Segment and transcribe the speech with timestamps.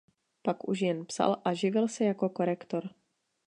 [0.43, 2.89] Pak už jen psal a živil se jako korektor.